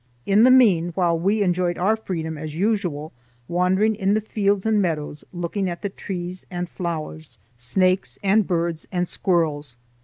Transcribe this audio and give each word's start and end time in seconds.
In 0.25 0.41
the 0.41 0.49
mean 0.49 0.89
while 0.95 1.19
we 1.19 1.43
enjoyed 1.43 1.77
our 1.77 1.95
freedom 1.95 2.35
as 2.35 2.55
usual, 2.55 3.13
wandering 3.47 3.93
in 3.93 4.15
the 4.15 4.19
fields 4.21 4.65
and 4.65 4.81
meadows, 4.81 5.23
looking 5.31 5.69
at 5.69 5.83
the 5.83 5.89
trees 5.89 6.43
and 6.49 6.67
flowers, 6.67 7.37
snakes 7.55 8.17
and 8.23 8.47
birds 8.47 8.87
and 8.91 9.07
squirrels. 9.07 9.77